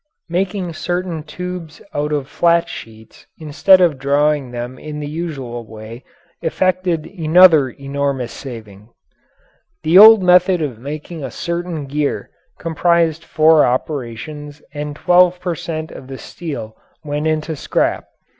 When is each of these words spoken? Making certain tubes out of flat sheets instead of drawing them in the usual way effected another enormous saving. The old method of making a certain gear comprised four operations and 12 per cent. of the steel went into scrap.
Making 0.29 0.73
certain 0.73 1.21
tubes 1.21 1.79
out 1.93 2.11
of 2.11 2.27
flat 2.27 2.67
sheets 2.67 3.27
instead 3.37 3.79
of 3.81 3.99
drawing 3.99 4.49
them 4.49 4.79
in 4.79 4.99
the 4.99 5.05
usual 5.07 5.63
way 5.63 6.03
effected 6.41 7.05
another 7.05 7.69
enormous 7.69 8.31
saving. 8.31 8.89
The 9.83 9.99
old 9.99 10.23
method 10.23 10.59
of 10.59 10.79
making 10.79 11.23
a 11.23 11.29
certain 11.29 11.85
gear 11.85 12.31
comprised 12.57 13.23
four 13.23 13.63
operations 13.63 14.63
and 14.73 14.95
12 14.95 15.39
per 15.39 15.53
cent. 15.53 15.91
of 15.91 16.07
the 16.07 16.17
steel 16.17 16.75
went 17.03 17.27
into 17.27 17.55
scrap. 17.55 18.05